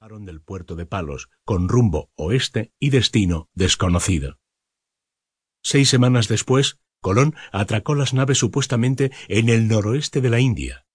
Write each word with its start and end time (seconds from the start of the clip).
del 0.00 0.40
puerto 0.40 0.76
de 0.76 0.86
Palos 0.86 1.28
con 1.44 1.68
rumbo 1.68 2.10
oeste 2.14 2.72
y 2.78 2.88
destino 2.88 3.50
desconocido. 3.52 4.38
Seis 5.62 5.90
semanas 5.90 6.26
después, 6.26 6.80
Colón 7.02 7.34
atracó 7.52 7.94
las 7.94 8.14
naves 8.14 8.38
supuestamente 8.38 9.12
en 9.28 9.50
el 9.50 9.68
noroeste 9.68 10.22
de 10.22 10.30
la 10.30 10.40
India. 10.40 10.86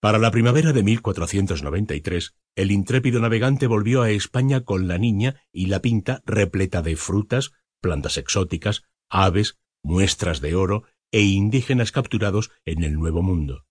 Para 0.00 0.18
la 0.18 0.30
primavera 0.30 0.72
de 0.72 0.84
1493, 0.84 2.36
el 2.54 2.70
intrépido 2.70 3.18
navegante 3.18 3.66
volvió 3.66 4.02
a 4.02 4.10
España 4.10 4.60
con 4.60 4.86
la 4.86 4.98
niña 4.98 5.42
y 5.50 5.66
la 5.66 5.82
pinta 5.82 6.22
repleta 6.26 6.82
de 6.82 6.94
frutas, 6.94 7.50
plantas 7.80 8.18
exóticas, 8.18 8.84
aves, 9.10 9.58
muestras 9.82 10.40
de 10.40 10.54
oro 10.54 10.84
e 11.10 11.22
indígenas 11.22 11.90
capturados 11.90 12.52
en 12.64 12.84
el 12.84 12.94
Nuevo 12.94 13.22
Mundo. 13.22 13.66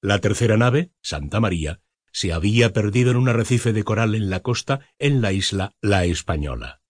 La 0.00 0.18
tercera 0.18 0.56
nave, 0.56 0.92
Santa 1.02 1.40
María, 1.40 1.82
se 2.12 2.32
había 2.32 2.72
perdido 2.72 3.10
en 3.10 3.16
un 3.16 3.28
arrecife 3.28 3.72
de 3.72 3.84
coral 3.84 4.14
en 4.14 4.30
la 4.30 4.40
costa 4.40 4.80
en 4.98 5.20
la 5.20 5.32
isla 5.32 5.74
La 5.80 6.04
Española. 6.04 6.82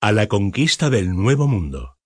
A 0.00 0.12
la 0.12 0.26
conquista 0.26 0.90
del 0.90 1.14
Nuevo 1.14 1.48
Mundo. 1.48 1.98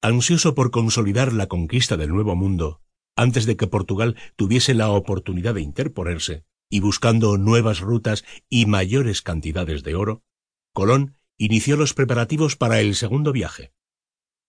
Ansioso 0.00 0.54
por 0.54 0.70
consolidar 0.70 1.32
la 1.32 1.46
conquista 1.46 1.96
del 1.96 2.10
Nuevo 2.10 2.34
Mundo, 2.34 2.82
antes 3.16 3.46
de 3.46 3.56
que 3.56 3.66
Portugal 3.66 4.16
tuviese 4.36 4.74
la 4.74 4.90
oportunidad 4.90 5.54
de 5.54 5.60
interponerse, 5.60 6.44
y 6.68 6.80
buscando 6.80 7.36
nuevas 7.36 7.80
rutas 7.80 8.24
y 8.48 8.66
mayores 8.66 9.22
cantidades 9.22 9.82
de 9.82 9.94
oro, 9.94 10.24
Colón 10.72 11.18
inició 11.36 11.76
los 11.76 11.92
preparativos 11.92 12.56
para 12.56 12.80
el 12.80 12.94
segundo 12.94 13.32
viaje. 13.32 13.72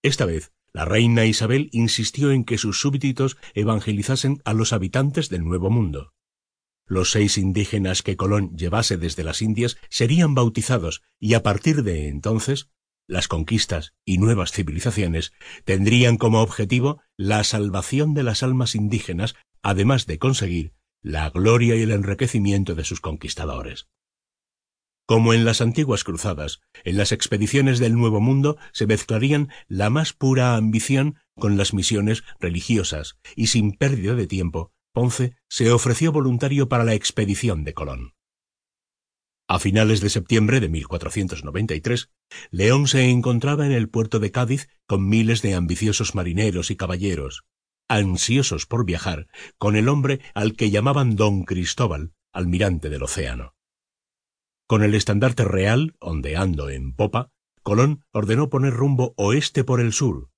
Esta 0.02 0.26
vez 0.26 0.54
la 0.74 0.86
reina 0.86 1.26
Isabel 1.26 1.70
insistió 1.72 2.32
en 2.32 2.44
que 2.44 2.58
sus 2.58 2.82
súbditos 2.82 3.38
evangelizasen 3.54 4.42
a 4.44 4.54
los 4.54 4.74
habitantes 4.74 5.30
del 5.30 5.44
Nuevo 5.44 5.70
Mundo. 5.70 6.14
Los 6.86 7.12
seis 7.12 7.38
indígenas 7.38 8.02
que 8.02 8.18
Colón 8.18 8.58
llevase 8.58 8.98
desde 8.98 9.24
las 9.24 9.42
Indias 9.42 9.78
serían 9.90 10.34
bautizados 10.36 11.04
y 11.20 11.36
a 11.36 11.44
partir 11.44 11.84
de 11.84 12.10
entonces 12.10 12.70
las 13.08 13.28
conquistas 13.28 13.94
y 14.04 14.18
nuevas 14.18 14.52
civilizaciones 14.52 15.34
tendrían 15.64 16.18
como 16.18 16.42
objetivo 16.42 17.02
la 17.18 17.44
salvación 17.44 18.14
de 18.14 18.24
las 18.24 18.44
almas 18.44 18.76
indígenas, 18.76 19.36
además 19.62 20.08
de 20.08 20.18
conseguir 20.18 20.74
la 21.02 21.30
gloria 21.30 21.76
y 21.76 21.82
el 21.82 21.92
enriquecimiento 21.92 22.76
de 22.76 22.86
sus 22.86 23.02
conquistadores. 23.02 23.88
Como 25.06 25.34
en 25.34 25.44
las 25.44 25.60
antiguas 25.60 26.06
cruzadas, 26.06 26.62
en 26.86 26.98
las 26.98 27.12
expediciones 27.12 27.80
del 27.80 27.94
Nuevo 27.94 28.22
Mundo 28.22 28.58
se 28.72 28.88
mezclarían 28.88 29.50
la 29.68 29.90
más 29.90 30.14
pura 30.14 30.56
ambición 30.56 31.18
con 31.36 31.58
las 31.58 31.74
misiones 31.74 32.24
religiosas, 32.40 33.18
y 33.36 33.48
sin 33.48 33.74
pérdida 33.74 34.16
de 34.16 34.28
tiempo, 34.28 34.72
Ponce 34.94 35.36
se 35.50 35.72
ofreció 35.72 36.12
voluntario 36.12 36.70
para 36.70 36.84
la 36.84 36.94
expedición 36.94 37.64
de 37.64 37.74
Colón. 37.74 38.14
A 39.50 39.60
finales 39.60 40.00
de 40.00 40.10
septiembre 40.10 40.62
de 40.62 40.70
1493, 40.70 42.10
León 42.50 42.88
se 42.88 43.10
encontraba 43.10 43.66
en 43.66 43.74
el 43.74 43.90
puerto 43.90 44.20
de 44.20 44.32
Cádiz 44.32 44.70
con 44.88 45.10
miles 45.10 45.42
de 45.42 45.54
ambiciosos 45.54 46.16
marineros 46.16 46.72
y 46.72 46.78
caballeros, 46.78 47.44
ansiosos 47.90 48.66
por 48.66 48.86
viajar 48.86 49.28
con 49.58 49.76
el 49.76 49.90
hombre 49.90 50.22
al 50.34 50.56
que 50.56 50.72
llamaban 50.72 51.18
Don 51.18 51.44
Cristóbal, 51.44 52.14
almirante 52.32 52.90
del 52.90 53.04
océano. 53.04 53.54
Con 54.74 54.82
el 54.82 54.96
estandarte 54.96 55.46
real 55.46 55.96
ondeando 56.00 56.72
en 56.72 56.96
popa, 56.96 57.30
Colón 57.62 58.04
ordenó 58.12 58.50
poner 58.50 58.74
rumbo 58.74 59.14
oeste 59.18 59.64
por 59.64 59.80
el 59.80 59.94
sur. 59.94 60.32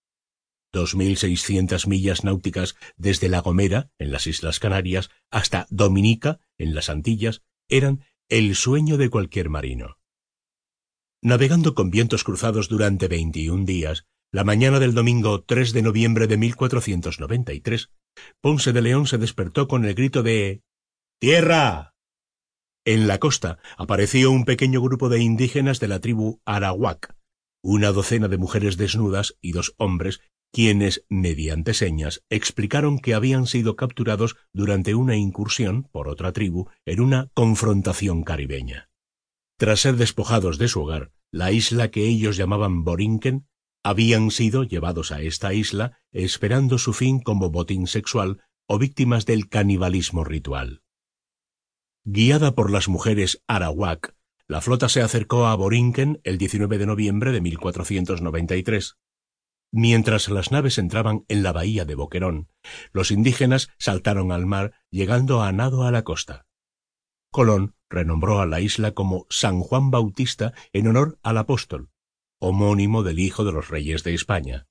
Dos 0.73 0.93
mil 0.93 1.15
seiscientas 1.15 1.87
millas 1.87 2.25
náuticas 2.25 2.75
desde 2.97 3.29
La 3.29 3.39
Gomera, 3.39 3.91
en 3.97 4.11
las 4.11 4.27
Islas 4.27 4.59
Canarias, 4.59 5.09
hasta 5.31 5.67
Dominica, 5.69 6.41
en 6.57 6.75
las 6.75 6.89
Antillas, 6.89 7.43
eran 7.69 8.03
el 8.27 8.57
sueño 8.57 8.97
de 8.97 9.09
cualquier 9.09 9.47
marino. 9.47 9.99
Navegando 11.21 11.73
con 11.73 11.89
vientos 11.89 12.25
cruzados 12.25 12.67
durante 12.67 13.07
veintiún 13.07 13.65
días, 13.65 14.05
la 14.33 14.43
mañana 14.43 14.81
del 14.81 14.93
domingo 14.93 15.45
3 15.45 15.71
de 15.71 15.81
noviembre 15.81 16.27
de 16.27 16.35
1493, 16.35 17.89
Ponce 18.41 18.73
de 18.73 18.81
León 18.81 19.07
se 19.07 19.17
despertó 19.17 19.69
con 19.69 19.85
el 19.85 19.95
grito 19.95 20.23
de 20.23 20.61
¡Tierra! 21.21 21.94
En 22.87 23.07
la 23.07 23.17
costa 23.17 23.57
apareció 23.77 24.29
un 24.29 24.45
pequeño 24.45 24.79
grupo 24.79 25.09
de 25.09 25.19
indígenas 25.19 25.79
de 25.79 25.87
la 25.87 26.01
tribu 26.01 26.39
Arawak, 26.45 27.15
una 27.63 27.91
docena 27.91 28.27
de 28.27 28.37
mujeres 28.37 28.77
desnudas 28.77 29.35
y 29.41 29.53
dos 29.53 29.73
hombres, 29.77 30.21
quienes, 30.53 31.03
mediante 31.09 31.73
señas, 31.73 32.23
explicaron 32.29 32.99
que 32.99 33.15
habían 33.15 33.47
sido 33.47 33.75
capturados 33.75 34.35
durante 34.53 34.93
una 34.93 35.15
incursión 35.15 35.89
por 35.91 36.07
otra 36.07 36.31
tribu 36.31 36.69
en 36.85 37.01
una 37.01 37.31
confrontación 37.33 38.23
caribeña. 38.23 38.91
Tras 39.57 39.79
ser 39.79 39.95
despojados 39.95 40.59
de 40.59 40.67
su 40.67 40.81
hogar, 40.83 41.11
la 41.31 41.51
isla 41.51 41.89
que 41.89 42.05
ellos 42.05 42.37
llamaban 42.37 42.83
Borinquen, 42.83 43.47
habían 43.83 44.29
sido 44.29 44.63
llevados 44.63 45.11
a 45.11 45.23
esta 45.23 45.55
isla 45.55 45.97
esperando 46.11 46.77
su 46.77 46.93
fin 46.93 47.19
como 47.19 47.49
botín 47.49 47.87
sexual 47.87 48.43
o 48.67 48.77
víctimas 48.77 49.25
del 49.25 49.49
canibalismo 49.49 50.23
ritual. 50.23 50.83
Guiada 52.07 52.53
por 52.53 52.69
las 52.69 52.87
mujeres 52.87 53.41
Arawak, 53.47 54.13
la 54.47 54.61
flota 54.61 54.89
se 54.89 55.01
acercó 55.01 55.47
a 55.47 55.55
Borinquen 55.55 56.21
el 56.23 56.37
19 56.37 56.77
de 56.77 56.85
noviembre 56.85 57.31
de 57.31 57.41
1493. 57.41 58.97
Mientras 59.71 60.29
las 60.29 60.51
naves 60.51 60.77
entraban 60.77 61.25
en 61.29 61.41
la 61.41 61.51
bahía 61.51 61.83
de 61.83 61.95
Boquerón, 61.95 62.47
los 62.91 63.09
indígenas 63.09 63.69
saltaron 63.79 64.31
al 64.31 64.45
mar, 64.45 64.73
llegando 64.91 65.41
a 65.41 65.51
nado 65.51 65.81
a 65.81 65.91
la 65.91 66.03
costa. 66.03 66.45
Colón 67.31 67.73
renombró 67.89 68.39
a 68.39 68.45
la 68.45 68.61
isla 68.61 68.91
como 68.91 69.25
San 69.31 69.61
Juan 69.61 69.89
Bautista 69.89 70.53
en 70.73 70.85
honor 70.85 71.17
al 71.23 71.39
apóstol, 71.39 71.89
homónimo 72.39 73.01
del 73.01 73.17
hijo 73.17 73.45
de 73.45 73.51
los 73.51 73.69
reyes 73.69 74.03
de 74.03 74.13
España. 74.13 74.67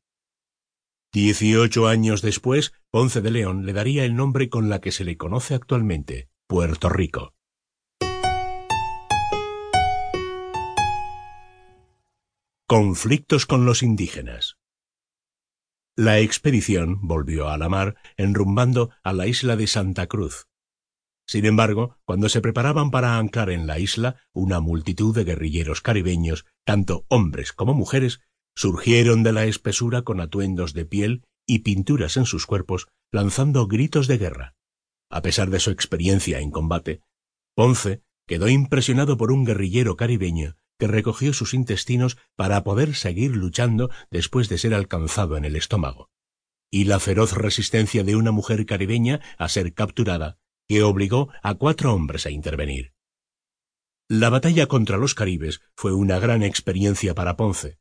Dieciocho 1.13 1.89
años 1.89 2.23
después, 2.23 2.73
Ponce 2.93 3.21
de 3.23 3.33
León 3.33 3.67
le 3.67 3.73
daría 3.73 4.05
el 4.05 4.15
nombre 4.15 4.49
con 4.49 4.69
la 4.69 4.81
que 4.81 4.93
se 4.93 5.03
le 5.03 5.17
conoce 5.17 5.55
actualmente, 5.55 6.29
Puerto 6.47 6.91
Rico. 6.91 7.33
Conflictos 12.69 13.47
con 13.47 13.65
los 13.65 13.83
indígenas. 13.83 14.59
La 15.97 16.19
expedición 16.19 16.99
volvió 17.01 17.49
a 17.49 17.57
la 17.57 17.71
mar, 17.71 17.97
enrumbando 18.19 18.91
a 19.03 19.15
la 19.15 19.27
isla 19.27 19.57
de 19.57 19.67
Santa 19.67 20.07
Cruz. 20.07 20.47
Sin 21.27 21.47
embargo, 21.47 21.97
cuando 22.05 22.29
se 22.29 22.43
preparaban 22.43 22.91
para 22.91 23.17
anclar 23.17 23.49
en 23.49 23.67
la 23.67 23.79
isla, 23.79 24.17
una 24.35 24.61
multitud 24.61 25.15
de 25.15 25.25
guerrilleros 25.25 25.81
caribeños, 25.81 26.45
tanto 26.67 27.07
hombres 27.09 27.55
como 27.55 27.73
mujeres, 27.73 28.21
surgieron 28.55 29.23
de 29.23 29.33
la 29.33 29.47
espesura 29.47 30.03
con 30.03 30.21
atuendos 30.21 30.75
de 30.75 30.85
piel 30.85 31.25
y 31.47 31.61
pinturas 31.61 32.19
en 32.19 32.27
sus 32.27 32.45
cuerpos, 32.45 32.89
lanzando 33.11 33.67
gritos 33.67 34.09
de 34.09 34.19
guerra. 34.19 34.55
A 35.11 35.23
pesar 35.23 35.51
de 35.51 35.61
su 35.61 35.71
experiencia 35.71 36.41
en 36.41 36.51
combate, 36.51 37.01
Ponce 37.55 38.03
quedó 38.27 38.49
impresionado 38.49 39.17
por 39.17 39.31
un 39.31 39.45
guerrillero 39.45 39.97
caribeño 39.97 40.57
que 40.79 40.87
recogió 40.87 41.33
sus 41.33 41.55
intestinos 41.55 42.17
para 42.37 42.65
poder 42.65 42.95
seguir 42.95 43.37
luchando 43.37 43.91
después 44.11 44.49
de 44.49 44.59
ser 44.59 44.75
alcanzado 44.75 45.37
en 45.37 45.45
el 45.45 45.57
estómago, 45.57 46.11
y 46.71 46.85
la 46.85 46.99
feroz 46.99 47.33
resistencia 47.33 48.03
de 48.03 48.17
una 48.17 48.33
mujer 48.33 48.67
caribeña 48.67 49.21
a 49.39 49.49
ser 49.49 49.73
capturada, 49.75 50.39
que 50.67 50.83
obligó 50.83 51.29
a 51.43 51.55
cuatro 51.55 51.95
hombres 51.95 52.27
a 52.27 52.31
intervenir. 52.31 52.95
La 54.09 54.31
batalla 54.31 54.67
contra 54.67 54.97
los 54.97 55.15
caribes 55.15 55.61
fue 55.77 55.93
una 55.93 56.19
gran 56.19 56.43
experiencia 56.43 57.15
para 57.15 57.37
Ponce, 57.37 57.79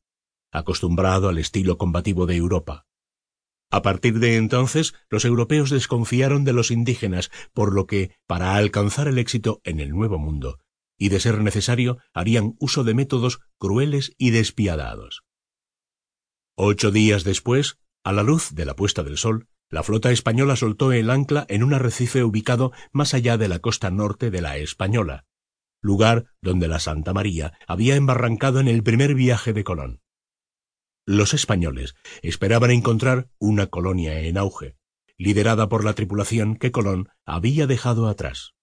acostumbrado 0.51 1.29
al 1.29 1.38
estilo 1.38 1.78
combativo 1.78 2.25
de 2.25 2.35
Europa. 2.35 2.85
A 3.73 3.81
partir 3.81 4.19
de 4.19 4.35
entonces, 4.35 4.94
los 5.09 5.25
europeos 5.25 5.72
desconfiaron 5.72 6.44
de 6.44 6.53
los 6.53 6.69
indígenas, 6.69 7.31
por 7.53 7.73
lo 7.73 7.88
que, 7.88 8.16
para 8.28 8.53
alcanzar 8.53 9.07
el 9.07 9.18
éxito 9.18 9.62
en 9.63 9.80
el 9.80 9.89
Nuevo 9.89 10.19
Mundo, 10.19 10.59
y 10.95 11.09
de 11.09 11.19
ser 11.19 11.42
necesario, 11.42 11.97
harían 12.13 12.53
uso 12.59 12.83
de 12.83 12.94
métodos 12.94 13.39
crueles 13.57 14.13
y 14.19 14.30
despiadados. 14.30 15.24
Ocho 16.56 16.92
días 16.92 17.24
después, 17.24 17.80
a 18.03 18.13
la 18.13 18.21
luz 18.21 18.51
de 18.51 18.65
la 18.65 18.75
puesta 18.75 19.01
del 19.01 19.18
sol, 19.18 19.47
la 19.71 19.81
flota 19.81 20.12
española 20.12 20.56
soltó 20.56 20.92
el 20.92 21.09
ancla 21.09 21.47
en 21.50 21.63
un 21.63 21.74
arrecife 21.74 22.24
ubicado 22.24 22.74
más 22.92 23.15
allá 23.15 23.39
de 23.39 23.47
la 23.47 23.57
costa 23.57 23.89
norte 23.89 24.30
de 24.30 24.42
la 24.42 24.57
Española, 24.57 25.25
lugar 25.81 26.25
donde 26.44 26.68
la 26.68 26.77
Santa 26.77 27.12
María 27.12 27.57
había 27.65 27.95
embarrancado 27.95 28.59
en 28.59 28.68
el 28.68 28.83
primer 28.83 29.15
viaje 29.15 29.51
de 29.51 29.63
Colón. 29.63 30.02
Los 31.05 31.33
españoles 31.33 31.95
esperaban 32.21 32.71
encontrar 32.71 33.29
una 33.38 33.67
colonia 33.67 34.21
en 34.21 34.38
auge, 34.38 34.77
liderada 35.17 35.67
por 35.67 35.83
la 35.83 35.94
tripulación 35.94 36.55
que 36.55 36.71
Colón 36.71 37.09
había 37.25 37.67
dejado 37.67 38.07
atrás. 38.07 38.53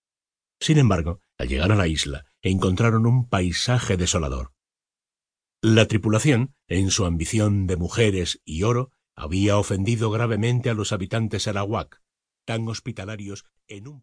Sin 0.59 0.79
embargo, 0.79 1.21
al 1.39 1.49
llegar 1.49 1.73
a 1.73 1.77
la 1.77 1.87
isla, 1.87 2.25
encontraron 2.43 3.07
un 3.07 3.29
paisaje 3.29 3.97
desolador. 3.97 4.53
La 5.63 5.87
tripulación, 5.87 6.55
en 6.67 6.91
su 6.91 7.05
ambición 7.05 7.67
de 7.67 7.77
mujeres 7.77 8.41
y 8.47 8.63
oro, 8.63 8.91
había 9.15 9.59
ofendido 9.59 10.11
gravemente 10.11 10.71
a 10.71 10.75
los 10.75 10.93
habitantes 10.93 11.47
arawak, 11.47 12.03
tan 12.47 12.67
hospitalarios 12.69 13.45
en 13.69 13.87
un 13.87 14.01